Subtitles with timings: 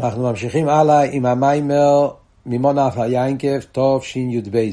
[0.00, 2.08] אנחנו ממשיכים הלאה עם המיימר
[2.46, 4.70] ממון אף היינקף, טוב שי"ב.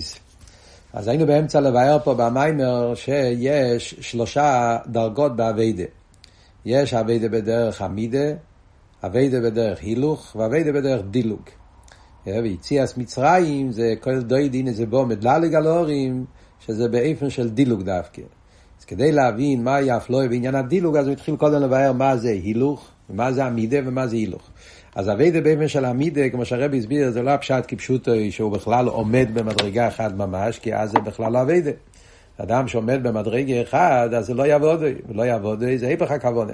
[0.93, 5.83] אז היינו באמצע לבאר פה במיימר שיש שלושה דרגות באביידה.
[6.65, 8.33] יש אביידה בדרך המידה,
[9.05, 11.41] אביידה בדרך הילוך ואביידה בדרך דילוג.
[12.27, 16.25] ויציאס מצרים זה כל דוי דין זה בו מדלג על הורים,
[16.59, 18.21] שזה באיפן של דילוג דווקא.
[18.79, 22.87] אז כדי להבין מה אפלואה בעניין הדילוג, אז הוא התחיל קודם לבאר מה זה הילוך,
[23.09, 24.49] ומה זה המידה ומה זה הילוך.
[24.95, 29.27] אז אביידה באופן של המידה, כמו שהרבי הסביר, זה לא הפשט כפשוטו שהוא בכלל עומד
[29.33, 31.71] במדרגה אחת ממש, כי אז זה בכלל לא אביידה.
[32.37, 36.53] אדם שעומד במדרגה אחד, אז זה לא יעבוד, ולא יעבוד, זה היפך הכוונה.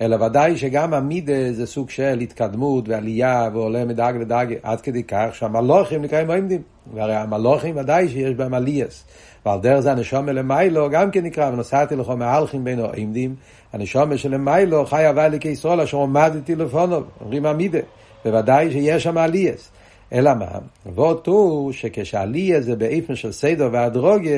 [0.00, 5.28] אלא ודאי שגם המידה זה סוג של התקדמות ועלייה ועולה מדאג לדאג, עד כדי כך
[5.32, 6.62] שהמלוכים נקראים מועמדים.
[6.94, 9.04] והרי המלוכים ודאי שיש בהם עלייס.
[9.46, 13.34] ועל דרך זה הנשום למיילו גם כן נקרא, ונוסעתי לך מהלכים בין העמדים,
[13.72, 17.78] הנשום שלמיילו חי הווי לישראל אשר עומדתי לפונו, אומרים עמידה,
[18.24, 19.70] בוודאי שיש שם עלייס.
[20.12, 20.58] אלא מה?
[20.94, 24.30] ועוד הוא שכשעליה זה באיפן של סדר והדרוגה,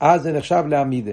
[0.00, 1.12] אז זה נחשב לעמידה.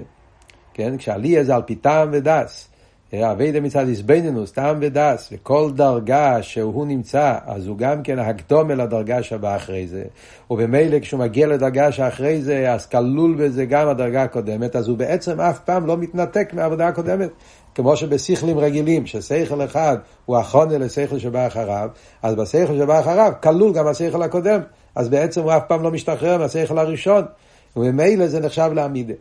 [0.74, 0.96] כן?
[0.96, 2.69] כשעליה זה על פי טעם ודס.
[3.14, 9.22] אביידה מצד איזבנינוס, טעם ודס, וכל דרגה שהוא נמצא, אז הוא גם כן הקדומה לדרגה
[9.22, 10.04] שבאה אחרי זה.
[10.50, 15.40] ובמילא כשהוא מגיע לדרגה שאחרי זה, אז כלול בזה גם הדרגה הקודמת, אז הוא בעצם
[15.40, 17.30] אף פעם לא מתנתק מהעבודה הקודמת.
[17.74, 21.88] כמו שבשכלים רגילים, ששכל אחד הוא החונה לשכל שבא אחריו,
[22.22, 24.60] אז בשכל שבא אחריו כלול גם השכל הקודם,
[24.94, 27.24] אז בעצם הוא אף פעם לא משתחרר מהשכל הראשון,
[27.76, 29.14] וממילא זה נחשב לעמידה.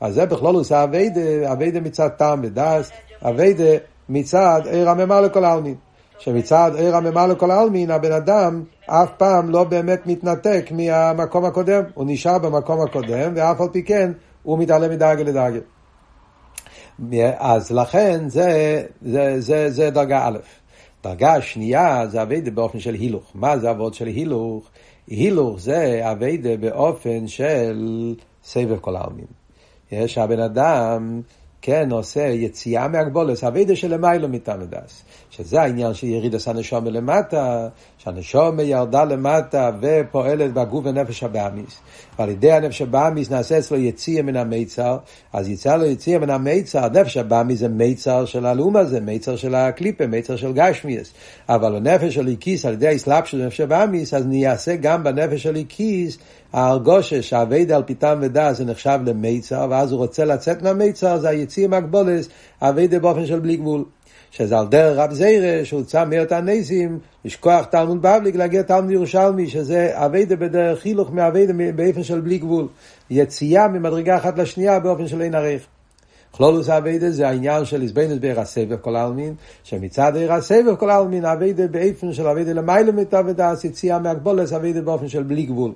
[0.00, 2.90] אז זה בכלול עושה אביידה, אביידה מצד טעם ודס,
[3.22, 3.78] אביידה
[4.08, 5.74] מצד עיר הממה לכל העלמין.
[6.18, 12.04] שמצד עיר הממה לכל העלמין, הבן אדם אף פעם לא באמת מתנתק מהמקום הקודם, הוא
[12.08, 15.60] נשאר במקום הקודם, ואף על פי כן הוא מתעלה מדרגה לדרגה.
[17.38, 20.38] אז לכן זה, זה, זה, זה דרגה א'.
[21.04, 23.30] דרגה שנייה זה אביידה באופן של הילוך.
[23.34, 24.70] מה זה אבות של הילוך?
[25.06, 28.14] הילוך זה אביידה באופן של
[28.44, 29.43] סבב כל העלמין.
[30.02, 31.20] יש הבן אדם
[31.62, 35.04] כן, עושה יציאה מהגבולס, אבידה שלמיילו מתעמדס.
[35.36, 37.68] שזה העניין של ירידס הנשום למטה,
[37.98, 41.80] שהנשום ירדה למטה ופועלת בגוף ונפש הבאמיס.
[42.18, 44.98] ועל ידי הנפש הבאמיס נעשה אצלו יציאה מן המיצר,
[45.32, 49.54] אז יצא לו יציאה מן המיצר, הנפש הבאמיס זה מיצר של הלאום הזה, מיצר של
[49.54, 51.12] הקליפה, מיצר של גשמיאס.
[51.48, 55.56] אבל הנפש של איקיס, על ידי האסלאפ של נפש הבאמיס, אז נעשה גם בנפש של
[55.56, 56.18] איקיס
[56.52, 61.68] ההרגושה שהאבד על פיתם ודעת זה נחשב למיצר, ואז הוא רוצה לצאת מהמיצר, זה היציא
[61.68, 62.28] מהגבולס,
[62.62, 63.84] אבד באופן של בלי גבול.
[64.36, 69.48] שזה על דרך רב זיירה, שהוא צם מאות הניסים, לשכוח תלמוד בבליק, להגיע תלמוד ירושלמי,
[69.48, 72.68] שזה אביידה בדרך חילוך מאביידה באופן של בלי גבול.
[73.10, 75.66] יציאה ממדרגה אחת לשנייה באופן של אין ערך.
[76.36, 79.34] כלולוס אביידה זה העניין של איזבנוס בעיר הסבב כל העלמין,
[79.64, 85.08] שמצד עיר הסבב כל העלמין אביידה באופן של אביידה למעלה מתעבדס, יציאה מהגבולס אביידה באופן
[85.08, 85.72] של בלי גבול.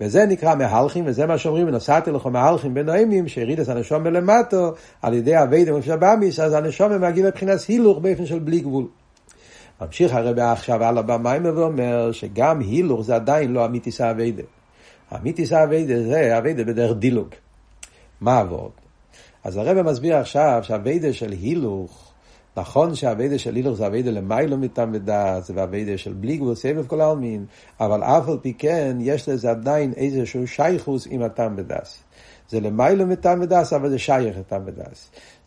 [0.00, 4.72] וזה נקרא מהלכים, וזה מה שאומרים, ונוסעתי לך מהלכים בנועמים, שהריד את הנשום מלמטו,
[5.02, 8.86] על ידי אביידה ובאמיס, אז הנשום מגיע לבחינת הילוך באופן של בלי גבול.
[9.80, 14.42] ממשיך הרב עכשיו על הבמים ואומר שגם הילוך זה עדיין לא אמיתיס האביידה.
[15.16, 17.28] אמיתיס האביידה זה אביידה בדרך דילוג.
[18.20, 18.79] מה עבוד?
[19.44, 22.12] אז הרב מסביר עכשיו שהאביידה של הילוך,
[22.56, 27.00] נכון שהאביידה של הילוך זה אביידה למיילו מטעם ודעת, ואביידה של בלי גבול סבב כל
[27.00, 27.44] העלמין,
[27.80, 31.88] אבל אף על פי כן יש לזה עדיין איזשהו שייכוס עם הטעם ודעת.
[32.48, 34.98] זה למיילו מטעם ודעת, אבל זה שייך לטעם ודעת.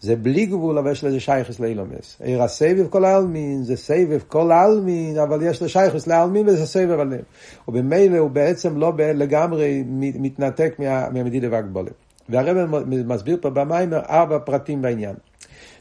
[0.01, 2.17] זה בלי גבול, אבל יש לזה שייכוס לאילומס.
[2.23, 6.99] עיר הסבב כל העלמין, זה סבב כל העלמין, אבל יש לו שייכוס לעלמין וזה סבב
[6.99, 7.21] עליהם.
[7.67, 12.02] ובמילא הוא בעצם לא לגמרי מתנתק מה, מהמדידה והגבולת.
[12.29, 15.15] והרב מסביר פה במיימר ארבע פרטים בעניין.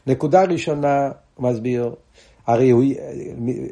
[0.07, 1.95] נקודה ראשונה, הוא מסביר,
[2.47, 2.83] הרי הוא,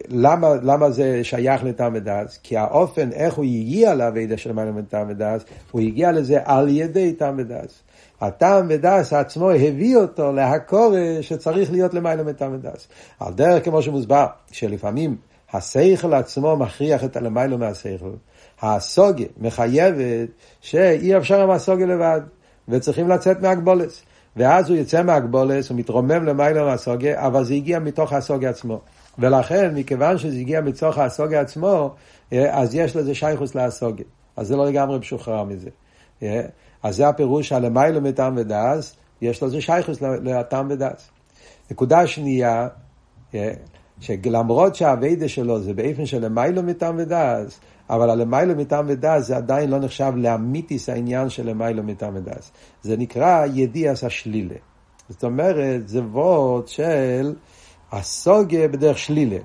[0.07, 2.39] למה, למה זה שייך לטעם ודס?
[2.43, 7.13] כי האופן איך הוא הגיע לאבידה של מעלה מטעם ודס, הוא הגיע לזה על ידי
[7.13, 7.83] טעם ודס.
[8.21, 12.87] הטעם ודס עצמו הביא אותו להקורא שצריך להיות למעלה מטעם ודס.
[13.19, 15.17] על דרך כמו שמוסבר, שלפעמים
[15.53, 18.11] השכל עצמו מכריח את הלמיילו מהשכל.
[18.61, 20.29] הסוגיה מחייבת
[20.61, 22.21] שאי אפשר עם הסוגיה לבד.
[22.69, 24.03] וצריכים לצאת מהגבולס.
[24.35, 28.81] ואז הוא יוצא מהגבולס, הוא מתרומם למעלה מהסוגיה, אבל זה הגיע מתוך הסוגיה עצמו.
[29.19, 31.95] ולכן, מכיוון שזה הגיע מתוך הסוגיה עצמו,
[32.33, 34.05] אה, אז יש לזה שייכוס להסוגיה.
[34.35, 35.69] אז זה לא לגמרי משוחרר מזה.
[36.23, 36.41] אה,
[36.83, 41.09] אז זה הפירוש הלמיילא מטעם ודס, יש לזה שייכוס לטעם ודס.
[41.71, 42.67] נקודה שנייה,
[43.35, 43.53] אה,
[43.99, 47.59] שלמרות שהאביידה שלו זה באופן של למיילא מטעם ודס,
[47.91, 52.51] אבל הלמיילו מטעם ודס זה עדיין לא נחשב לאמיתיס העניין של למיילו מטעם ודס.
[52.81, 54.55] זה נקרא ידיעס השלילה.
[55.09, 57.35] זאת אומרת, זה וורד של
[57.91, 59.37] הסוגיה בדרך שלילה.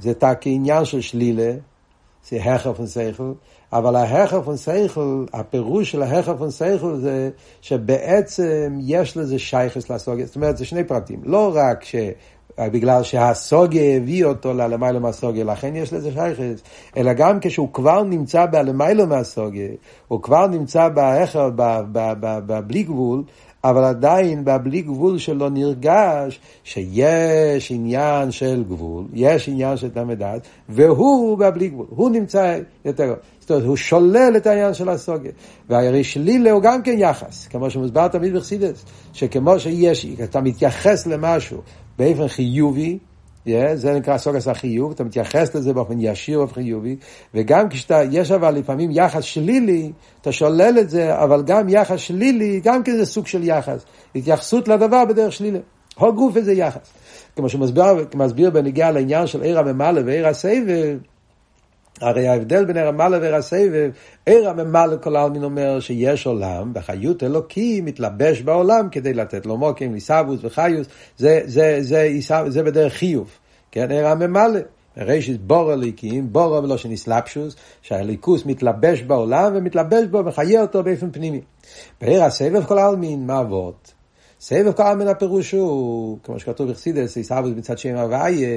[0.00, 1.52] זה תק עניין של שלילה,
[2.28, 2.86] זה הכר פון
[3.72, 4.56] אבל ההכר פון
[5.32, 6.50] הפירוש של ההכר פון
[7.00, 7.30] זה
[7.60, 11.94] שבעצם יש לזה שייכס לסוגיה, זאת אומרת זה שני פרטים, לא רק ש...
[12.60, 16.62] בגלל שהסוגיה הביא אותו ללמיילו מהסוגיה, לכן יש לזה שייכס,
[16.96, 19.68] אלא גם כשהוא כבר נמצא בלמיילו מהסוגיה,
[20.08, 21.50] הוא כבר נמצא בהכר,
[22.66, 23.22] בלי גבול,
[23.64, 30.46] אבל עדיין בבלי גבול שלו נרגש שיש עניין של גבול, יש עניין של תמי דעת,
[30.68, 35.32] והוא בבלי גבול, הוא נמצא יותר, זאת אומרת, הוא שולל את העניין של הסוגיה.
[35.68, 41.60] והרי שלילה הוא גם כן יחס, כמו שמוסבר תמיד בחסידס, שכמו שיש, אתה מתייחס למשהו
[41.98, 42.98] באופן חיובי,
[43.46, 46.96] Yeah, זה נקרא סוגס החיוב, אתה מתייחס לזה באופן ישיר באופן חיובי,
[47.34, 52.60] וגם כשאתה, יש אבל לפעמים יחס שלילי, אתה שולל את זה, אבל גם יחס שלילי,
[52.64, 53.84] גם כן זה סוג של יחס,
[54.14, 55.58] התייחסות לדבר בדרך שלילי.
[55.98, 56.92] הגוף איזה יחס.
[57.36, 60.98] כמו שמסביר בנגיעה לעניין של עיר הממלא ועיר הסבב,
[62.00, 62.76] הרי ההבדל בין
[63.20, 63.90] ועיר הסבב,
[64.26, 69.94] עיר הממלא כל העלמין אומר שיש עולם, בחיות אלוקי מתלבש בעולם כדי לתת לו מוקים,
[69.94, 73.30] עיסאוווס וחיוס, זה, זה, זה, זה, זה בדרך חיוב,
[73.70, 74.60] כן, עיר הממלא.
[74.96, 81.40] ראשית בור הליקים, בור ולא שנסלפשוס, שהליכוס מתלבש בעולם ומתלבש בו וחיה אותו באופן פנימי.
[82.00, 83.95] בעיר הסבב כל העלמין, מה אבות?
[84.48, 88.48] סבב כל מן הפירוש הוא, כמו שכתוב בחסידס, עיסאוווס מצד שם הוויה,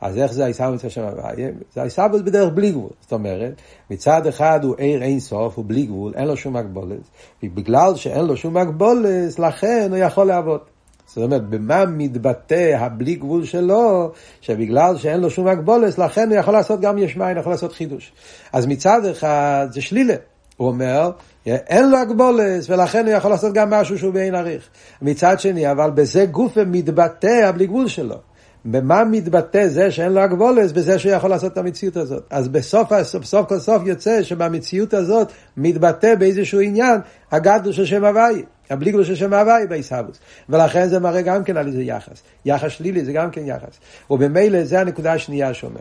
[0.00, 1.48] אז איך זה עיסאוווס מצד שם הוויה?
[1.74, 2.90] זה עיסאוווס בדרך בלי גבול.
[3.00, 3.52] זאת אומרת,
[3.90, 6.98] מצד אחד הוא עיר אין סוף, הוא בלי גבול, אין לו שום הגבולת,
[7.42, 10.60] ובגלל שאין לו שום הגבולת, לכן הוא יכול לעבוד.
[11.06, 14.10] זאת אומרת, במה מתבטא הבלי גבול שלו,
[14.40, 18.12] שבגלל שאין לו שום הגבולת, לכן הוא יכול לעשות גם יש מים, יכול לעשות חידוש.
[18.52, 20.14] אז מצד אחד זה שלילה.
[20.56, 21.10] הוא אומר,
[21.46, 24.68] אין לו הגבולס, ולכן הוא יכול לעשות גם משהו שהוא בעין עריך.
[25.02, 28.16] מצד שני, אבל בזה גופה מתבטא הבלי גבול שלו.
[28.64, 30.72] במה מתבטא זה שאין לו הגבולס?
[30.72, 32.26] בזה שהוא יכול לעשות את המציאות הזאת.
[32.30, 37.00] אז בסוף, בסוף כל סוף יוצא שבמציאות הזאת מתבטא באיזשהו עניין
[37.32, 38.42] הגדול של שם הוואי.
[38.70, 40.18] הבלי גבול של שם הוואי בעיסאוויס.
[40.48, 42.22] ולכן זה מראה גם כן על איזה יחס.
[42.44, 43.78] יחס שלילי זה גם כן יחס.
[44.10, 45.80] ובמילא זה הנקודה השנייה שאומר.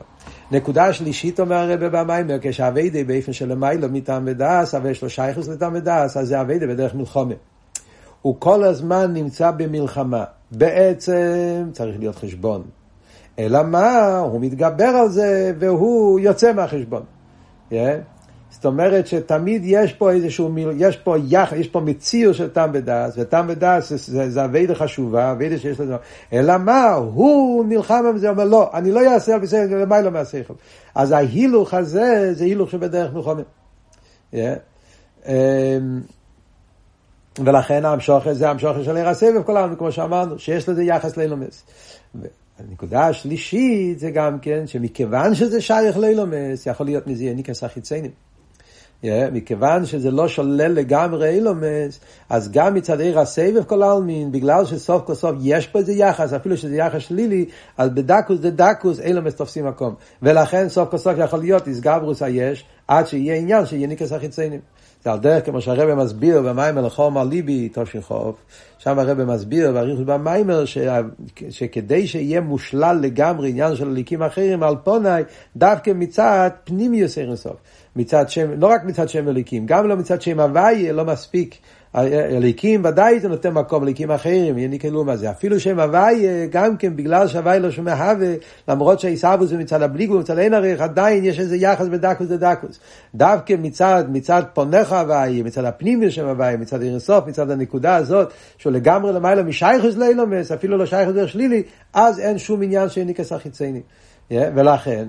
[0.51, 5.47] נקודה שלישית אומר הרבה במיימר, כשאביידה באופן של למיילו מטעם ודעס, אבל יש לו שייכוס
[5.47, 7.35] לטעם ודעס, אז זה אביידה בדרך מלחומה.
[8.21, 10.23] הוא כל הזמן נמצא במלחמה.
[10.51, 12.63] בעצם צריך להיות חשבון.
[13.39, 14.17] אלא מה?
[14.17, 17.03] הוא מתגבר על זה והוא יוצא מהחשבון.
[17.71, 17.73] Yeah?
[18.63, 23.13] זאת אומרת שתמיד יש פה איזשהו, יש פה יח, יש פה מציר של טעם ודס,
[23.17, 25.95] וטעם ודס זה, זה, זה אביידה חשובה, אביידה שיש לזה,
[26.33, 30.11] אלא מה, הוא נלחם עם זה, אומר לא, אני לא אעשה על בסדר, למה לא
[30.11, 30.53] מהשכל.
[30.95, 33.11] אז ההילוך הזה, זה הילוך שבדרך.
[34.33, 34.37] Yeah.
[35.23, 35.27] Um,
[37.45, 41.63] ולכן המשוכר זה המשוכר של עיר הסבב כולנו, כמו שאמרנו, שיש לזה יחס לאילומס.
[42.59, 48.11] הנקודה השלישית זה גם כן, שמכיוון שזה שייך לאילומס, יכול להיות מזה יניקס החיציינים.
[49.03, 54.65] Yeah, מכיוון שזה לא שולל לגמרי אילומס, אז גם מצד עיר הסבב כל העלמין, בגלל
[54.65, 57.45] שסוף כל סוף יש פה איזה יחס, אפילו שזה יחס שלילי,
[57.77, 59.95] אז בדקוס דה דקוס אילומס תופסים מקום.
[60.21, 64.59] ולכן סוף כל סוף יכול להיות איסגברוס היש, עד שיהיה עניין שיהיה ניקס החיציינים.
[65.03, 68.35] זה על דרך כמו שהרבא מסביר במים על חומר ליבי תושכוב,
[68.77, 70.77] שם הרבא מסביר באריכות במיימר ש...
[71.49, 75.23] שכדי שיהיה מושלל לגמרי עניין של הליקים אחרים על פונאי,
[75.55, 77.55] דווקא מצד פנימיוס אירנסוף.
[77.95, 81.57] מצד שם, לא רק מצד שם אליקים, גם לא מצד שם הוויה לא מספיק.
[81.95, 85.31] אליקים ודאי זה נותן מקום אליקים אחרים, יניקלו מה זה.
[85.31, 88.33] אפילו שם הוויה, גם כן בגלל שהוואי לא שומע הווה,
[88.67, 92.79] למרות שהעיסאוווס זה מצד הבליגו, מצד אין ערך, עדיין יש איזה יחס בדקוס דדקוס.
[93.15, 98.73] דווקא מצד, מצד פונך הוויה, מצד הפנים שם הוויה, מצד אירסוף, מצד הנקודה הזאת, שהוא
[98.73, 103.81] לגמרי למעלה משייכוס לאילומס, אפילו לא שייכוס דרך שלילי, אז אין שום עניין שניקס החיצייני.
[104.31, 105.07] ולכן,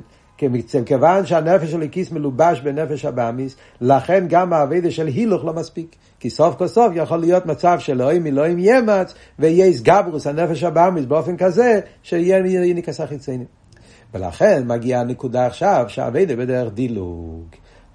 [0.87, 5.97] כיוון שהנפש של הקיס מלובש בנפש הבאמיס, לכן גם האבדה של הילוך לא מספיק.
[6.21, 11.05] כי סוף כל סוף יכול להיות מצב של אלוהים אלוהים ימץ, ויהיה סגברוס הנפש הבאמיס
[11.05, 12.41] באופן כזה, שיהיה
[12.75, 13.47] ניקסה חיציינים.
[14.15, 17.47] ולכן מגיעה הנקודה עכשיו שהאבדה בדרך דילוג.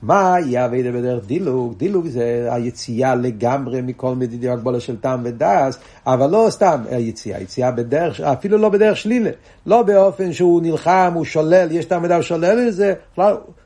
[0.02, 1.74] מה יהיה אביידה בדרך דילוג?
[1.78, 7.72] דילוג זה היציאה לגמרי מכל מדידי הגבולה של טעם ודס, אבל לא סתם היציאה, יציאה
[7.72, 9.30] בדרך, אפילו לא בדרך שלילה,
[9.66, 12.94] לא באופן שהוא נלחם, הוא שולל, יש טעם ודס, שולל את זה,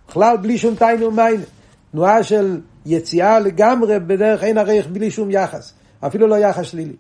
[0.10, 1.42] בכלל בלי שום תיינו מיין.
[1.92, 6.96] תנועה של יציאה לגמרי בדרך אין ערך בלי שום יחס, אפילו לא יחס שלילי.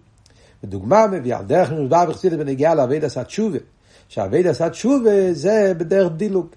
[0.63, 3.59] ודוגמה מביאה, דרך נוסבר וחסידת בנגיעה לאביידה עשה תשובה,
[4.07, 6.47] שאביידה עשה תשובה זה בדרך דילוג.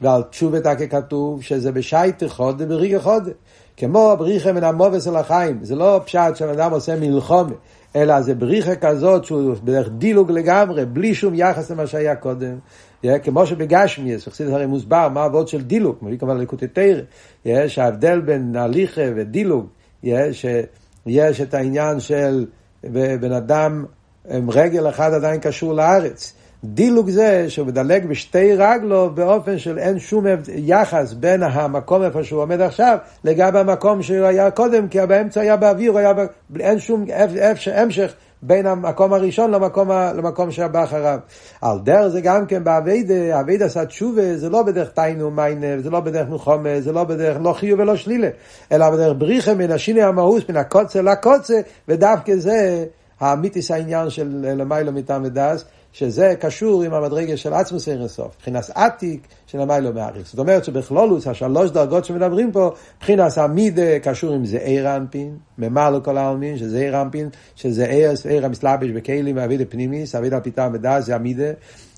[0.00, 3.30] ועל תשובת כתוב שזה בשייט חודה בריגה חודה.
[3.76, 5.58] כמו בריחה מן המובס אל החיים.
[5.62, 7.54] זה לא פשט שהבן אדם עושה מלחומה,
[7.96, 12.58] אלא זה בריחה כזאת שהוא בדרך דילוג לגמרי, בלי שום יחס למה שהיה קודם.
[13.22, 17.00] כמו שבגשמי, יש חסידס הרי מוסבר מה העבוד של דילוג, מביא כמובן לליקוטי תרא,
[17.44, 19.66] יש ההבדל בין הליכה ודילוג,
[20.02, 20.46] יש,
[21.06, 22.46] יש את העניין של
[23.20, 23.84] בן אדם
[24.30, 26.32] עם רגל אחד עדיין קשור לארץ.
[26.64, 32.42] דילוג זה שהוא מדלג בשתי רגלו באופן של אין שום יחס בין המקום איפה שהוא
[32.42, 36.20] עומד עכשיו לגבי המקום שהוא היה קודם, כי באמצע היה באוויר, היה ב...
[36.60, 37.04] אין שום
[37.74, 41.18] המשך בין המקום הראשון למקום, למקום שהבא אחריו.
[41.62, 45.90] על דרך זה גם כן באביידה, אביידה עשה תשובה, זה לא בדרך תיינו מיינה, זה
[45.90, 48.28] לא בדרך מלחומה, זה לא בדרך לא חיוב ולא שלילה,
[48.72, 52.84] אלא בדרך בריחה מן השיני המהוס, מן הקוצה לקוצה, ודווקא זה
[53.20, 55.64] האמיתיס העניין של למיילו מטעם ודס,
[55.94, 60.26] שזה קשור עם המדרגה של עצמוס אין סוף, מבחינת עתיק של המיילו מעריך.
[60.26, 66.18] זאת אומרת שבכלולוס, השלוש דרגות שמדברים פה, מבחינת המידה קשור עם זעיר אנפין, ממלא כל
[66.18, 67.86] העלמין, שזה עיר אנפין, שזה
[68.24, 71.50] עיר, המסלבש בכלים, אבידה פנימיס, אבידה פיתה מדס, זה המידה.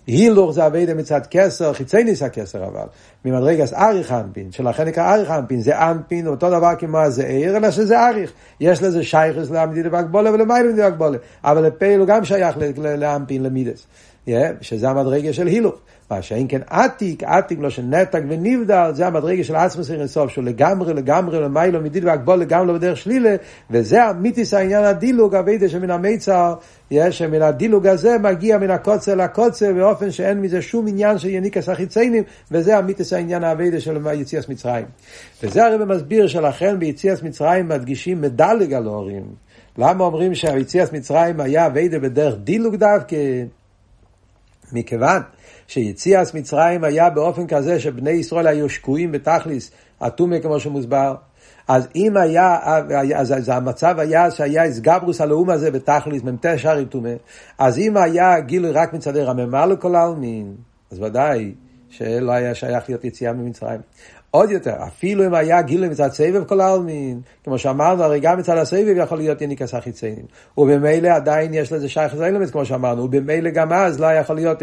[0.07, 2.87] הילוך זה אבידה מצד כסר, חיצי ניס הכסר אבל,
[3.25, 8.07] ממדרגס אריך אנפין, שלכן נקרא אריך אנפין, זה אנפין, אותו דבר כמו הזעיר, אלא שזה
[8.07, 8.33] אריך.
[8.61, 12.57] יש לזה שייכס לעמדידה והגבולה ולמיילה מדידה והגבולה, אבל לפייל הוא גם שייך
[12.99, 13.87] לאנפין, למידס,
[14.61, 15.75] שזה המדרגה של הילוך.
[16.11, 20.95] מה שאין כן עתיק, עתיק לא שנתק ונבדל, זה המדרגה של עצמוס אינסוף, שהוא לגמרי,
[20.95, 23.37] לגמרי, למיילו, מדיד והגבול, לגמרי בדרך שלילה,
[23.71, 26.55] וזה המיתיס העניין הדילוג, הווידה שמן המיצר,
[26.91, 31.69] יש שמן הדילוג הזה מגיע מן הקוצר לקוצר, באופן שאין מזה שום עניין של יניקס
[31.69, 34.87] החיציינים, וזה המיתיס העניין הווידה של יציאס מצרים.
[35.43, 39.25] וזה הרי במסביר שלכן ביציאס מצרים מדגישים מדלג על ההורים.
[39.79, 43.17] למה אומרים שהיציאס מצרים היה ווידה בדרך דילוג דווקא?
[44.73, 45.23] מכיוון
[45.67, 49.71] שיציאס מצרים היה באופן כזה שבני ישראל היו שקועים בתכליס,
[50.07, 51.15] אטומי כמו שמוסבר.
[51.69, 52.59] אז אם היה,
[53.17, 57.13] אז, אז המצב היה שהיה איסגברוס על האום הזה בתכליס, מ"ט שערי טומא,
[57.59, 60.55] אז אם היה גילוי רק מצד רממה לכל העלמין,
[60.91, 61.55] אז ודאי
[61.89, 63.81] שלא היה שייך להיות יציאה ממצרים.
[64.37, 68.59] עוד יותר, אפילו אם היה גילוי מצד סבב כל העלמין, כמו שאמרנו, הרי גם מצד
[68.59, 70.25] הסבב יכול להיות יניקס החיציינים.
[70.59, 74.63] ובמילא עדיין יש לזה שייך לאילמס, כמו שאמרנו, ובמילא גם אז לא יכול להיות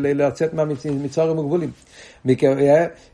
[0.00, 1.70] לצאת מהמצורים וגבולים.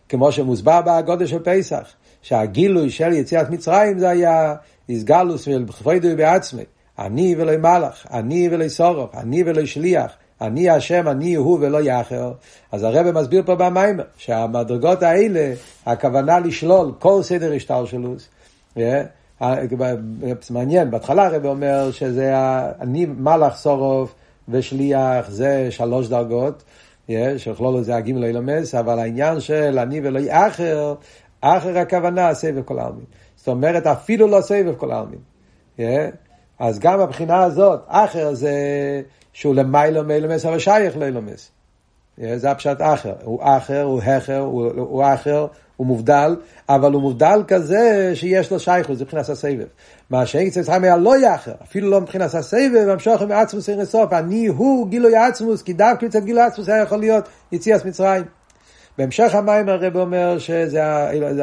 [0.08, 1.88] כמו שמוסבר בגודל של פסח,
[2.22, 4.54] שהגילוי של יציאת מצרים זה היה
[4.88, 6.64] איסגלוס של פרידוי בעצמי.
[6.98, 12.32] אני ולא מלאך, אני ולא סורף, אני ולא שליח, אני השם, אני הוא ולא יאחר.
[12.72, 15.52] אז הרב מסביר פה במיימר, שהמדרגות האלה,
[15.86, 18.28] הכוונה לשלול כל סדר השתלשלוס.
[20.50, 22.32] מעניין, בהתחלה הרב אומר שזה
[22.80, 24.14] אני מלאך סורוף
[24.48, 26.62] ושליח, זה שלוש דרגות.
[27.36, 30.94] שיכלול את זה הגימל אילומס, אבל העניין של אני ולא יאחר,
[31.40, 33.04] אחר הכוונה סבב כל העלמין.
[33.36, 35.18] זאת אומרת, אפילו לא סבב כל העלמין.
[36.58, 38.52] אז גם הבחינה הזאת, אחר זה
[39.32, 41.50] שהוא למיילו מאילומס, אבל שייך לאילומס.
[42.36, 43.14] זה הפשט אחר.
[43.24, 46.36] הוא אחר, הוא הכר, הוא, הוא אחר, הוא מובדל,
[46.68, 49.66] אבל הוא מובדל כזה שיש לו שייכות, זה מבחינת הסבב.
[50.10, 53.84] מה שאין קצת חיים היה לא יאחר, אפילו לא מבחינת הסבב, המשוך עם עצמוס אין
[53.84, 58.24] סוף, אני הוא גילוי עצמוס, כי דווקא מצד גילוי עצמוס היה יכול להיות יציאס מצרים.
[58.98, 60.84] בהמשך המים הרב אומר שזה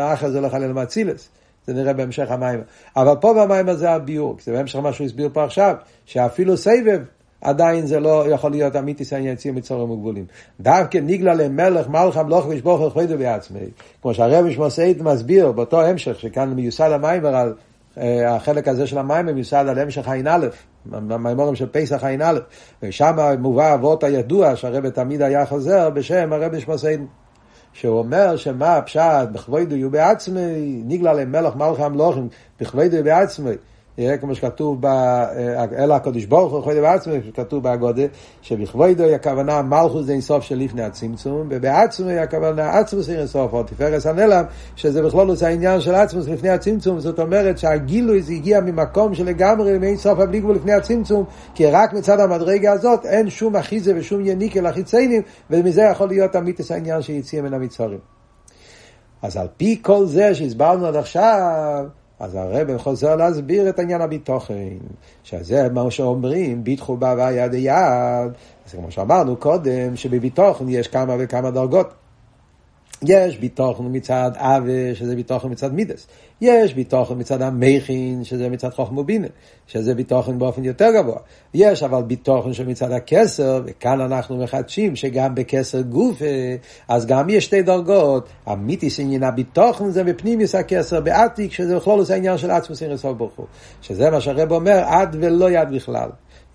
[0.01, 1.30] האחר זה לא חלילה מאצילס.
[1.70, 2.62] זה נראה בהמשך המים.
[2.96, 7.02] אבל פה במים הזה הביור, זה בהמשך מה שהוא הסביר פה עכשיו, שאפילו סבב
[7.42, 10.26] עדיין זה לא יכול להיות אמיתיס העניין יציאים מצורים וגבולים.
[10.60, 13.60] דווקא ניגלה למלך מלך המלוך ושבוך וחוידו בעצמי.
[14.02, 17.54] כמו שהרבי שמוסעית מסביר באותו המשך, שכאן מיוסד המים על
[17.98, 20.48] אה, החלק הזה של המים מיוסד על המשך ע"א,
[21.02, 22.40] מימורים של פסח ע"א,
[22.84, 27.00] ושם מובא אבות הידוע שהרבי תמיד היה חוזר בשם הרבי שמוסעית.
[27.79, 33.51] שהוא אומר שמה הפשט בכבודו יהיו בעצמי, ניגלה למלך מלך המלוכים, בכבודו יהיו בעצמי.
[34.22, 38.03] כמו שכתוב, אה, אלא הקדוש ברוך הוא חוידה בעצמו, כתוב בהגודה,
[38.41, 43.63] שבכבודו היא הכוונה מלכוס זה אינסוף של לפני הצמצום, ובעצמו היא הכוונה עצמוס אינסוף, או
[43.63, 44.44] תפארס הנלם,
[44.75, 49.77] שזה בכלול זה העניין של עצמוס לפני הצמצום, זאת אומרת שהגילוי זה הגיע ממקום שלגמרי
[49.77, 51.24] מאינסוף הבלי גבול לפני הצמצום,
[51.56, 56.72] כי רק מצד המדרגה הזאת אין שום אחיזה ושום יניקה לחיציינים, ומזה יכול להיות אמיתס
[56.72, 58.00] העניין שיציע מן המצרים.
[59.22, 61.86] אז על פי כל זה שהסברנו עד עכשיו,
[62.20, 64.78] אז הרב חוזר להסביר את עניין הביטוחן,
[65.24, 68.32] שזה מה שאומרים, ביטחו בה יד יד.
[68.66, 71.94] אז כמו שאמרנו קודם, שבביטוחן יש כמה וכמה דרגות.
[73.08, 76.08] יש ביטוחן מצד אבה, שזה ביטוחן מצד מידס.
[76.41, 79.27] יש ביטוחן מצד המכין, שזה מצד חוכמה בינה,
[79.68, 81.20] שזה ביטוחן באופן יותר גבוה.
[81.53, 86.22] יש אבל ביטוחן שמצד הכסר, וכאן אנחנו מחדשים שגם בכסר גוף,
[86.88, 88.29] אז גם יש שתי דרגות.
[88.46, 93.18] המיתיס עניין הביטוחן זה בפנימיוס הכסר, בעתיק, שזה בכלול עושה עניין של עצמוס אין רסוף
[93.18, 93.46] ברוך הוא.
[93.82, 96.10] שזה מה שהרב אומר, עד ולא יד בכלל.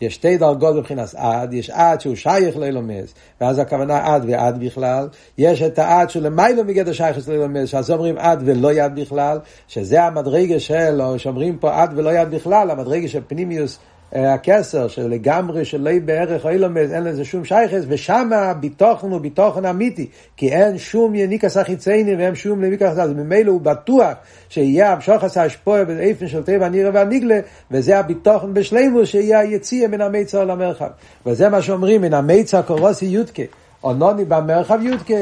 [0.05, 5.09] יש שתי דרגות מבחינת עד, יש עד שהוא שייך לאילומס, ואז הכוונה עד ועד בכלל,
[5.39, 10.03] יש את העד שהוא למיילו מגדר שייך לאילומס, שאז אומרים עד ולא יד בכלל, שזה
[10.03, 13.79] המדרגה של, או שאומרים פה עד ולא יד בכלל, המדרגה של פנימיוס
[14.15, 19.65] הכסר של לגמרי של לא בערך אילומס, אין לזה שום שייכס, ושם הביטוחן הוא ביטוחן
[19.65, 20.07] אמיתי,
[20.37, 24.13] כי אין שום יניקס החיצייני ואין שום לניקס, אז ממילא הוא בטוח
[24.49, 27.41] שיהיה המשוך עשה השפוע באיפן של טבע הנירה והניגלה,
[27.71, 30.89] וזה הביטוחן בשלימו שיהיה היציאה מן המיצר למרחב.
[31.27, 33.43] וזה מה שאומרים, מן המיצר קורוסי יודקה,
[33.85, 35.15] אונוני במרחב יודקה.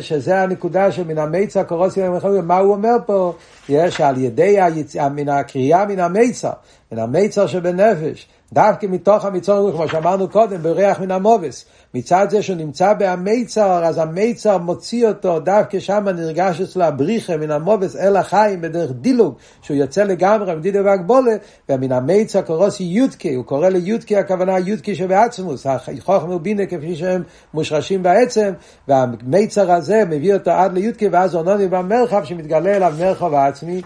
[0.00, 3.34] שזה הנקודה של מן המיצר קורוסי למרחב, מה הוא אומר פה?
[3.68, 6.50] יש על ידי היציאה, מן הקריאה מן המיצר,
[6.92, 11.64] מן המיצר שבנפש, דווקא מתוך המצור, כמו שאמרנו קודם, בריח מן המובס.
[11.94, 17.50] מצד זה שהוא נמצא בהמיצר, אז המיצר מוציא אותו, דווקא שם נרגש אצלו הבריחה מן
[17.50, 21.32] המובס אל החיים בדרך דילוג, שהוא יוצא לגמרי מדידה והגבולה,
[21.68, 25.66] ומן המיצר קורוסי יודקה, הוא קורא ליודקה הכוונה יודקה שבעצמוס,
[26.00, 27.22] חוכם ובינה כפי שהם
[27.54, 28.52] מושרשים בעצם,
[28.88, 33.82] והמיצר הזה מביא אותו עד ליודקה, ואז עונוני במרחב שמתגלה אליו מרחב העצמי,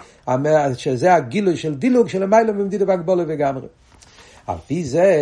[0.76, 3.66] שזה הגילוי של דילוג שלמיילא ממדידה והגבולה לגמרי.
[4.46, 5.16] על פי זה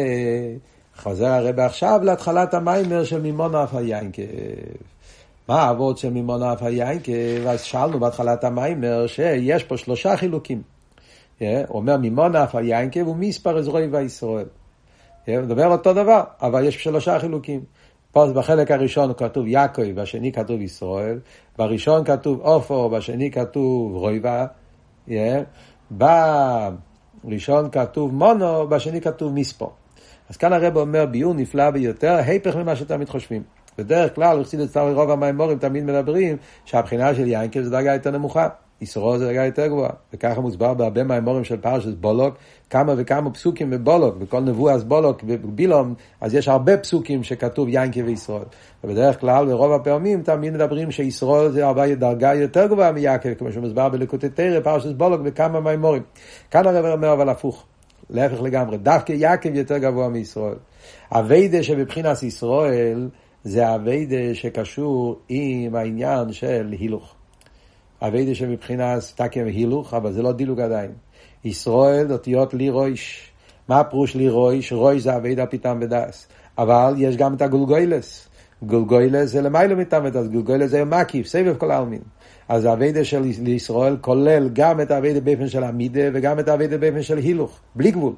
[0.96, 4.22] חוזר הרבה עכשיו להתחלת המיימר של מימון אף היינקב.
[5.48, 7.46] מה העבוד של מימון אף היינקב?
[7.48, 10.62] אז שאלנו בהתחלת המיימר שיש פה שלושה חילוקים.
[11.38, 14.46] הוא אומר מימון אף היינקב הוא מספר אזרוי וישראל.
[15.26, 17.60] הוא מדבר אותו דבר, אבל יש שלושה חילוקים.
[18.12, 21.18] פה בחלק הראשון כתוב יעקב, בשני כתוב ישראל,
[21.58, 24.46] בראשון כתוב עופו, בשני כתוב רויבה.
[25.90, 29.70] בראשון כתוב מונו, בשני כתוב מספו.
[30.28, 33.42] אז כאן הרב אומר ביור נפלא ביותר, ההפך ממה שתמיד חושבים.
[33.78, 34.42] בדרך כלל,
[34.74, 38.48] רוב המימורים תמיד מדברים שהבחינה של יינקב זה דרגה יותר נמוכה.
[38.80, 39.90] ישרו זה דרגה יותר גבוהה.
[40.12, 42.34] וככה מוסבר בהרבה מהאמורים של פרשת בולוק,
[42.70, 48.42] כמה וכמה פסוקים בבולוק, בכל נבואס בולוק ובילום, אז יש הרבה פסוקים שכתוב ינקי וישראל.
[48.84, 53.88] ובדרך כלל, ברוב הפעמים, תמיד מדברים שישראל זה הרבה דרגה יותר גבוהה מיעקב, כמו שמוסבר
[53.88, 56.02] בלקוטי תרא, פרשת בולוק וכמה מהאמורים.
[56.50, 57.64] כאן הרב אומר אבל הפוך.
[58.10, 60.54] להפך לגמרי, דווקא יעקב יותר גבוה מישראל.
[61.12, 63.08] אביידה שבבחינת ישראל
[63.44, 67.17] זה עבודה שקשור עם העניין של הילוך.
[68.02, 70.90] עבודה שמבחינת תקם הילוך, אבל זה לא דילוג עדיין.
[71.44, 73.30] ישראל אותיות לי ראש.
[73.68, 74.72] מה הפירוש לי ראש?
[74.72, 76.26] ראש זה עבודה פי טעם ודעת.
[76.58, 78.28] אבל יש גם את הגולגולת.
[78.62, 82.00] גולגולת זה למעלה מטעם ודעת, גולגולת זה מקיף, סובב כל עלמין.
[82.48, 87.02] אז העבודה של ישראל כולל גם את העבודה באופן של עמידה וגם את העבודה באופן
[87.02, 88.12] של הילוך, בלי גבול.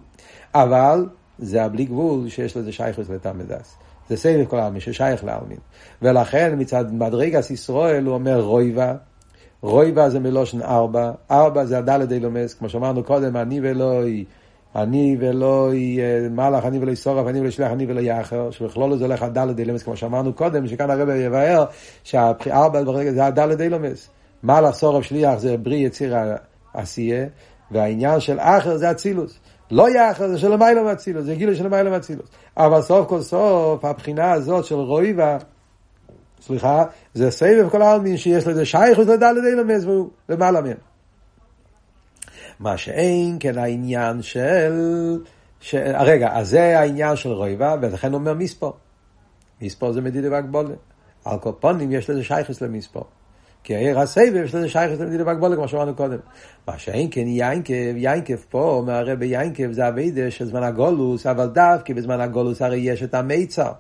[0.54, 1.06] אבל
[1.38, 3.74] זה הבלי גבול שיש לזה שייכות לטעם בדס.
[4.08, 5.58] זה סבב כל העלמין ששייך לעלמין.
[6.02, 8.94] ולכן מצד מדרגס ישראל הוא אומר רויבה,
[9.62, 14.02] רויבה זה מלושן ארבע, ארבע זה הדלת אילומס, כמו שאמרנו קודם, אני ולא
[14.76, 15.70] אני ולא
[16.30, 19.82] מלאך, אני ולא שורף, אני ולא שלח, אני ולא יאחר, שבכלול זה הולך הדלת אילומס,
[19.82, 21.64] כמו שאמרנו קודם, שכאן הרב יבהר
[22.04, 24.08] שהארבע זה הדלת אילומס.
[24.42, 26.16] מלאך שורף שליח זה ברי יציר
[26.74, 27.26] עשייה,
[27.70, 29.38] והעניין של אחר זה אצילוס.
[29.70, 32.26] לא יאחר זה של המילה מאצילוס, זה גילוי של המילה מאצילוס.
[32.56, 35.36] אבל סוף כל סוף, הבחינה הזאת של רויבה,
[36.40, 40.76] סליחה, זה סבב כל העלמין שיש לזה שייכות לדלת אילומס והוא למעלה מהם.
[42.61, 44.72] מה שאין כן העניין של...
[45.61, 45.74] ש...
[45.98, 48.72] רגע, אז זה העניין של רויבה, ולכן אומר מספור.
[49.62, 50.74] מספור זה מדידה והגבולה.
[51.24, 53.05] על כל פונים יש לזה שייכס למספור.
[53.64, 56.18] כי העיר הסבב יש לזה שייכס למדידה והגבולה, כמו שאמרנו קודם.
[56.68, 61.46] מה שאין כן יינקב, יינקב פה, אומר הרבי יינקב זה אביידה של זמן הגולוס, אבל
[61.46, 63.72] דווקא בזמן הגולוס הרי יש את המיצר.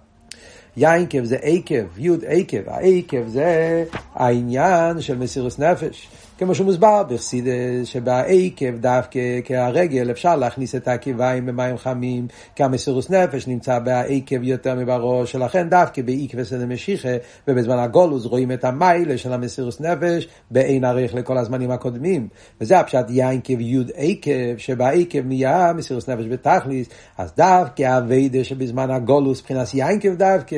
[0.80, 6.08] יינקב זה עקב, יוד עקב, העקב זה העניין של מסירוס נפש.
[6.40, 13.48] כמו שמוסבר בחסידס, שבעקב דווקא כהרגל אפשר להכניס את העקביים במים חמים, כי המסירוס נפש
[13.48, 17.08] נמצא בעקב יותר מבראש, שלכן דווקא בעקב סדר משיחה,
[17.48, 22.28] ובזמן הגולוס רואים את המיילה של המסירוס נפש בעין ערך לכל הזמנים הקודמים.
[22.60, 29.40] וזה הפשט יינקב יוד עקב, שבעקב נהיה מסירוס נפש בתכליס, אז דווקא אביידה שבזמן הגולוס
[29.40, 30.56] מבחינת יינקב דווקא,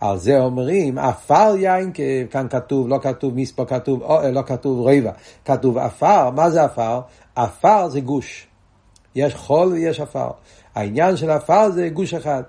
[0.00, 4.02] על זה אומרים, עפר יינקב, כאן כתוב, לא כתוב מספר, כתוב,
[4.32, 5.05] לא כתוב רויבה.
[5.06, 5.12] טבע.
[5.44, 7.00] כתוב עפר, מה זה עפר?
[7.36, 8.46] עפר זה גוש.
[9.14, 10.30] יש חול ויש עפר.
[10.74, 12.42] העניין של עפר זה גוש אחד.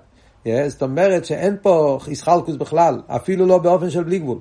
[0.68, 4.38] זאת אומרת שאין פה ישחלקוס בכלל, אפילו לא באופן של בלי גבול.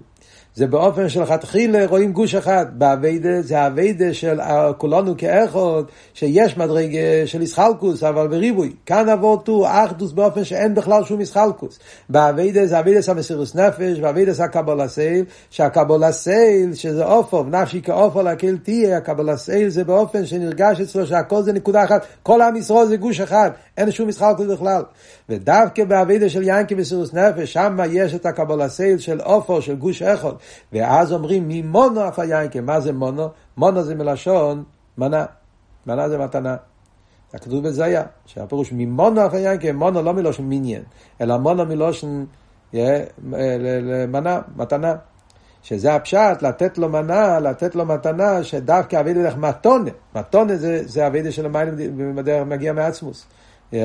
[0.58, 2.65] זה באופן של לכתחילה רואים גוש אחד.
[2.72, 4.39] באביידה זה אביידה של
[4.78, 8.74] כולנו כאחד, שיש מדרגה של איסחלקוס, אבל בריבוי.
[8.86, 11.80] כאן אבות הוא אחדוס באופן שאין בכלל שום איסחלקוס.
[12.10, 17.82] באביידה זה אביידה של מסירוס נפש, באביידה זה הקבלה סייל, שהקבלה סייל, שזה אופו, נפשי
[17.82, 22.56] כאופו להקל תהיה, הקבלה סייל זה באופן שנרגש אצלו שהכל זה נקודה אחת, כל עם
[22.56, 24.82] ישראל זה גוש אחד, אין שום איסחלקוס בכלל.
[25.30, 30.02] ודווקא באביידה של יין כמסירוס נפש, שם יש את הקבלה סייל של אופו, של גוש
[30.02, 30.34] אחד.
[30.74, 33.28] ואז אומרים ממונו אף היינקה, מה זה מונו?
[33.58, 34.64] מונו זה מלשון
[34.98, 35.26] מנה,
[35.88, 36.56] מנה זה מתנה.
[37.34, 40.82] הכתוב בזיה, שהפירוש ממונו אף היינקה, מונו לא מלושן מיניאן,
[41.22, 42.26] אלא מונו מלושן
[44.08, 44.96] מנה, מתנה.
[45.64, 49.92] שזה הפשט, לתת לו מנה, לתת לו מתנה, שדווקא אבידה דרך מתונה.
[50.16, 51.76] מתונה זה, זה אבידה של המים
[52.16, 53.26] בדרך מגיע מעצמוס.
[53.72, 53.76] Yeah.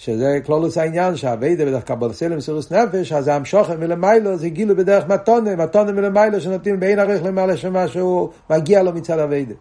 [0.00, 5.06] שזה כלולוס העניין, שהאביידה בדרך קבול סלם סירוס נפש, אז המשוכן מלמיילו זה גילו בדרך
[5.08, 9.54] מתונה, מתונה מלמיילו שנותנים בין ערך למעלה שמה שהוא מגיע לו מצד אביידה.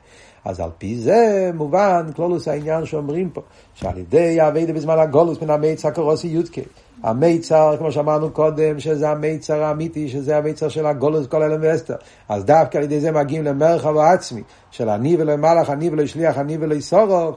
[0.46, 3.42] אז על פי זה מובן כלולוס העניין שאומרים פה,
[3.74, 6.64] שעל ידי האביידה בזמן הגולוס מן המיצר קורוסי יודקי.
[7.04, 11.96] המיצר, כמו שאמרנו קודם, שזה המיצר האמיתי, שזה המיצר של הגולוס, כל אלם ואסתר.
[12.30, 16.38] אז דווקא על ידי זה מגיעים למרחב העצמי, של אני ולא מלאך, אני ולא שליח,
[16.38, 17.36] אני ולא סורוב,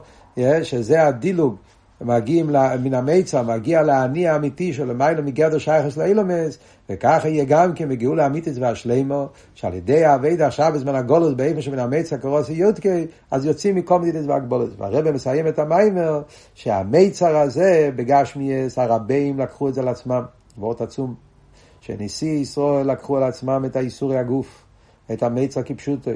[0.63, 1.55] שזה הדילוג.
[2.03, 2.47] מגיעים
[2.83, 6.57] מן המיצר, מגיע לאני האמיתי של למיילו מגדר שייכס לאילומס,
[6.89, 11.79] וככה יהיה גם כן בגאולה האמיתית והשלימו, שעל ידי האבד עכשיו בזמן הגולוס, באיפה שמן
[11.79, 14.69] המיצר קרוסי יודקי, אז יוצאים מכל מדידת והגבולת.
[14.77, 16.21] והרבא מסיים את המיימר,
[16.53, 20.23] שהמיצר הזה בגשמיאס, הרבים לקחו את זה על עצמם,
[20.57, 21.15] ואות עצום,
[21.81, 24.63] שנשיא ישראל לקחו על עצמם את האיסורי הגוף,
[25.13, 26.11] את המיצר כפשוטו,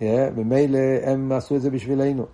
[0.00, 2.26] ומילא הם עשו את זה בשבילנו.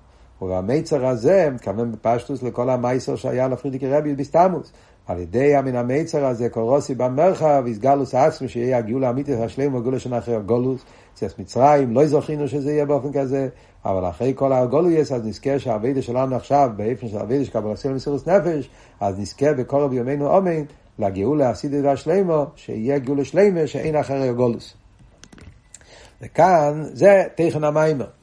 [0.42, 4.72] ובמיצר הזה, מתכוון בפשטוס לכל המייסר שהיה לפרידיקי רבי בסתמוס.
[5.06, 10.14] על ידי המין המיצר הזה, קורוסי במרחב, יסגלוס עצמי, שיהיה הגאולה האמיתית השלם והגאולה של
[10.14, 13.48] אחרי הגולוס, צייס מצרים, לא זכינו שזה יהיה באופן כזה,
[13.84, 18.28] אבל אחרי כל הגולויס, אז נזכה שהאבידה שלנו עכשיו, באופן של אבידה שקבל עשינו מסירוס
[18.28, 18.70] נפש,
[19.00, 20.62] אז נזכה בקורב ימינו אומן,
[20.98, 24.74] לגאולה הסידית והשלמו, שיהיה גאולה שלמה שאין אחרי הגולוס.
[26.22, 28.17] וכאן, זה תכן המיימר.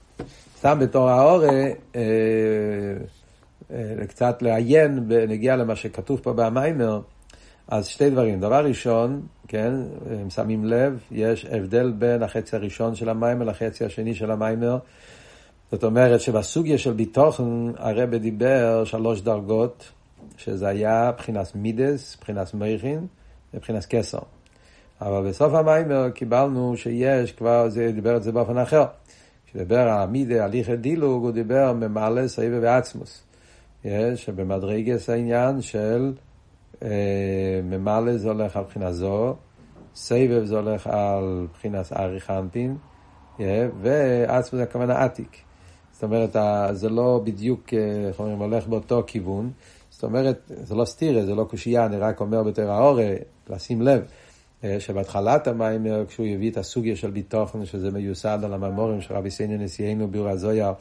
[0.66, 1.48] סתם בתור האורה,
[1.96, 2.02] אה,
[3.72, 7.02] אה, קצת לעיין בנגיע למה שכתוב פה במיימר,
[7.68, 8.40] אז שתי דברים.
[8.40, 9.74] דבר ראשון, כן,
[10.12, 14.78] הם שמים לב, יש הבדל בין החצי הראשון של המיימר לחצי השני של המיימר.
[15.72, 19.92] זאת אומרת שבסוגיה של ביטוחן הרב דיבר שלוש דרגות,
[20.38, 23.08] שזה היה מבחינת מידס, מבחינת מייכין
[23.54, 24.20] מבחינת קסר.
[25.02, 28.86] אבל בסוף המיימר קיבלנו שיש כבר, זה דיבר את זה באופן אחר.
[29.56, 33.24] כשדיבר על המידה, הליכי דילוג, הוא דיבר ממלא סבב ועצמוס.
[34.16, 36.14] שבמדרגס העניין של
[36.84, 36.90] אה,
[37.64, 39.36] ממלא זה הולך על בחינה זו,
[39.96, 42.78] סבב זה הולך על בחינת אריך אנפין,
[43.82, 45.38] ועצמוס זה הכוונה עתיק.
[45.92, 46.36] זאת אומרת,
[46.72, 49.52] זה לא בדיוק, אה, איך אומרים, הולך באותו כיוון.
[49.90, 53.14] זאת אומרת, זה לא סטירה, זה לא קושייה, אני רק אומר בתור האורה,
[53.50, 54.02] לשים לב.
[54.66, 59.32] אה, שבהתחלת המים, כשהוא הביא את הסוגיה של ביטוחן, שזה מיוסד על הממורים של רבי
[59.32, 60.74] סניו נשיאנו ביור הזויה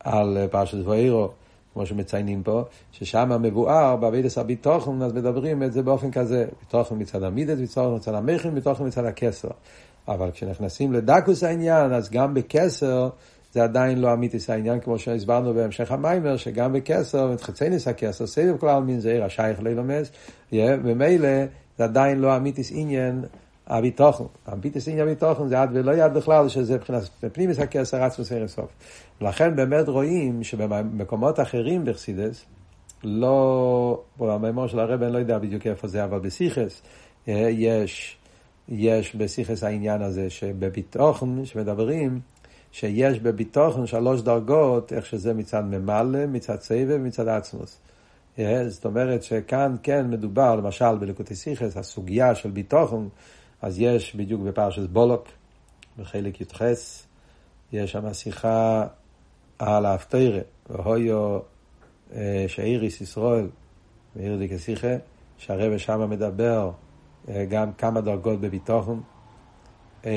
[0.00, 1.30] על אה, פרשת ואירו,
[1.74, 7.22] כמו שמציינים פה, ששם מבואר בעבידת הביטוחן, אז מדברים את זה באופן כזה, ביטוחן מצד
[7.22, 9.48] המידת, ביטוחן מצד המכין, ביטוחן מצד הכסר.
[10.08, 13.08] אבל כשנכנסים לדקוס העניין, אז גם בכסר,
[13.52, 18.56] זה עדיין לא אמיתיס העניין, כמו שהסברנו בהמשך המיימר, שגם בכסר, חצי ניס הכסר, סבב
[18.56, 20.10] כל העלמין זה עיר השייך לילומס,
[20.52, 21.28] ומילא
[21.78, 23.24] זה עדיין לא אמיתיס עניין
[23.66, 24.24] הביטוחן.
[24.52, 28.68] אמיתיס עניין הביטוחן זה עד ולא יד בכלל, שזה מבחינת פנימיס הכסר עצמוס אין סוף.
[29.20, 32.44] ולכן באמת רואים שבמקומות אחרים בחסידס,
[33.04, 36.82] לא, במימור של הרב אני לא יודע בדיוק איפה זה, אבל בסיכס
[37.28, 38.16] אה, יש,
[38.68, 42.20] יש בסיכס העניין הזה שבביטוחן, שמדברים,
[42.72, 47.78] שיש בביטוחן שלוש דרגות, איך שזה מצד ממלא, מצד סבב ומצד עצמוס.
[48.68, 53.08] זאת אומרת שכאן כן מדובר, למשל בלקוטי סיכס, הסוגיה של ביטוחן,
[53.62, 55.28] אז יש בדיוק בפרשת בולוק,
[55.98, 56.62] בחלק י"ח,
[57.72, 58.86] יש שם שיחה
[59.58, 61.38] על האפתירה, והויו
[62.14, 63.48] אה, שאיריס ישראל,
[64.16, 64.94] מאיר דיקה שיחה,
[65.38, 66.70] שהרבא שם מדבר
[67.28, 68.98] אה, גם כמה דרגות בביטוחן.
[70.06, 70.12] אה,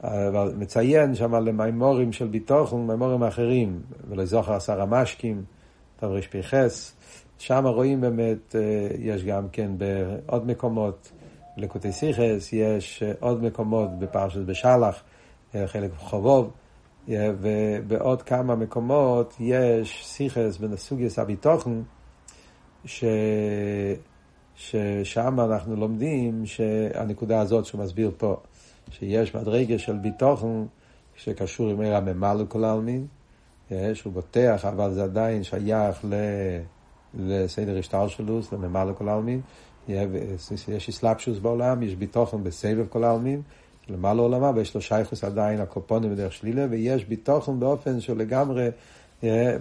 [0.00, 5.44] אבל מציין שם למימורים של ביטוחן, מימורים אחרים, ולזוכר עשר המשקים,
[6.02, 6.54] תרפ"ח,
[7.38, 11.12] שם רואים באמת, אה, יש גם כן בעוד מקומות,
[11.56, 15.02] לקוטי סיכס, יש אה, עוד מקומות בפרשת בשלח,
[15.54, 16.50] אה, חלק חובוב,
[17.08, 21.82] ובעוד כמה מקומות יש סיכס בנסוגיוס הביטוחן,
[22.84, 23.04] ש...
[24.54, 28.36] ששם אנחנו לומדים שהנקודה הזאת שהוא מסביר פה,
[28.90, 30.64] שיש מדרגה של ביטוחן
[31.16, 33.06] שקשור עם עיר הממלא כל העלמין,
[33.94, 36.14] שהוא בוטח, אבל זה עדיין שייך ל...
[37.14, 39.40] לסדר השטלשלוס, לממלא כל העלמין.
[40.68, 43.42] יש אסלאפשוס בעולם, יש ביטוחן בסבב כל העלמין,
[43.88, 48.68] למעלה עולמה, ויש לו שייכוס עדיין הקופונים בדרך שלילה, ויש ביטוחן באופן שהוא לגמרי,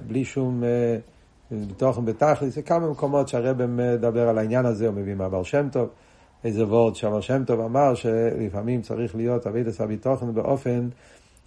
[0.07, 0.63] בלי שום
[1.51, 5.89] ביטוחן בתכלית, זה כמה מקומות שהרבא מדבר על העניין הזה, הוא מביא מהבר שם טוב,
[6.43, 10.89] איזה וורד שהבר שם טוב אמר שלפעמים צריך להיות אבידס הביטוחן באופן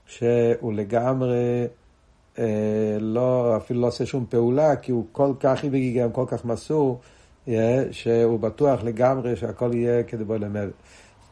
[0.06, 1.66] שהוא לגמרי אה,
[3.00, 7.00] לא, אפילו לא עושה שום פעולה, כי הוא כל כך איבגיגם, כל כך מסור,
[7.90, 10.68] שהוא בטוח לגמרי שהכל יהיה כדבו למד.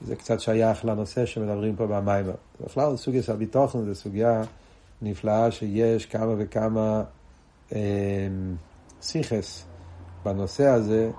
[0.07, 2.27] זה קצת שייך לנושא שמדברים פה במים.
[2.65, 4.43] בכלל סוגיה של הביטוחן זו סוגיה
[5.03, 7.03] נפלאה שיש כמה וכמה
[7.73, 7.79] אה,
[9.03, 9.65] סיכס
[10.25, 11.11] בנושא הזה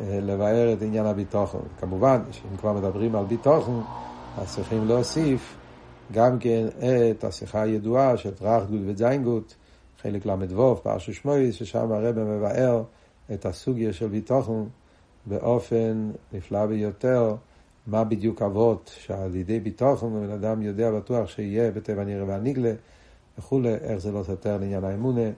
[0.00, 1.58] אה, לבאר את עניין הביטוחן.
[1.80, 3.80] כמובן שאם כבר מדברים על ביטוחן,
[4.38, 5.56] אז צריכים להוסיף
[6.12, 6.66] גם כן
[7.10, 9.54] את השיחה הידועה של טראחגוט וזיינגוט,
[10.02, 12.82] חלק ל"ו, פרשו שמואל, ששם הרב מבאר
[13.32, 14.64] את הסוגיה של ביטוחן
[15.26, 17.34] באופן נפלא ביותר,
[17.86, 22.72] מה בדיוק אבות שעל ידי ביטוחן בן אדם יודע בטוח שיהיה בטבע נראה והניגלה
[23.38, 25.30] וכולי, איך זה לא סותר לעניין האמונה,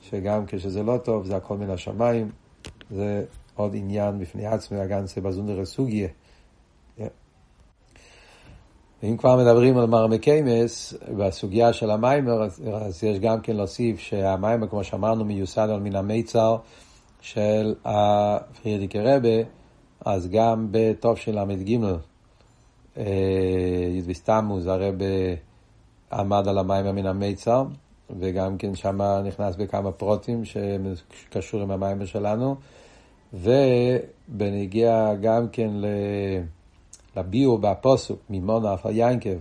[0.00, 2.30] שגם כשזה לא טוב זה הכל מן השמיים,
[2.90, 6.08] זה עוד עניין בפני עצמי, הגנצה בזונדר סוגיה.
[9.02, 14.84] ואם כבר מדברים על מרמקיימס, בסוגיה של המיימר, אז יש גם כן להוסיף שהמיימר, כמו
[14.84, 16.56] שאמרנו, מיוסד על מן המיצר
[17.20, 19.42] של הפרידיקי רבה,
[20.04, 21.78] אז גם בטוב של ל"ג,
[23.96, 25.04] ידביסתמוס, הרבה
[26.12, 27.64] עמד על המיימר מן המיצר,
[28.20, 32.56] וגם כן שם נכנס בכמה פרוטים שקשור עם המיימר שלנו,
[33.34, 35.86] ובנגיע גם כן ל...
[37.18, 39.38] לביאור בפוסוק, ממונה אף היינקב,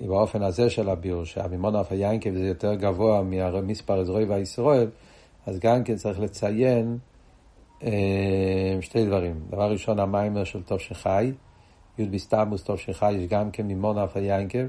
[0.00, 4.88] באופן הזה של הביאור, שהממונה אף היינקב זה יותר גבוה ממספר אזורי והישראל,
[5.46, 6.98] אז גם כן צריך לציין
[7.82, 9.40] אה, שתי דברים.
[9.50, 11.32] דבר ראשון, המיימר של טוב שחי,
[11.98, 14.66] י' בסתמוס טוב שחי, יש גם כן ממונה אף היינקב,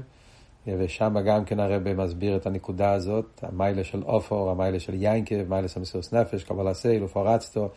[0.66, 5.68] ושם גם כן הרב מסביר את הנקודה הזאת, המיילה של אופור, המיילה של יינקב, מיילה
[5.68, 7.68] של מסירות נפש, קבלה סייל, ופורצתו.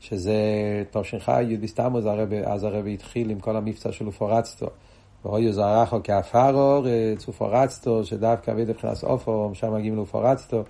[0.00, 0.34] שזה
[0.90, 2.04] תושנך י' בסתמוס,
[2.44, 4.66] אז הרב התחיל עם כל המבצע של אופורצתו.
[5.24, 6.82] ואוי זרחו כאפרו,
[7.18, 10.64] צופורצתו, שדווקא אבי מבחינת אופו, שם מגיעים לאופורצתו,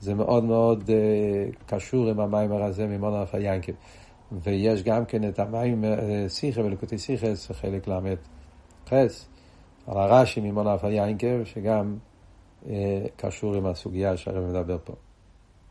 [0.00, 3.72] זה מאוד מאוד uh, קשור עם המים הזה ממון אלפא ינקב.
[4.32, 5.84] ויש גם כן את המים
[6.28, 8.92] שיחה ולקוטי סיכס, חלק ל"ח,
[9.86, 11.96] על הרש"י ממון אלפא ינקב, שגם
[12.64, 12.66] uh,
[13.16, 14.92] קשור עם הסוגיה שהרב מדבר פה.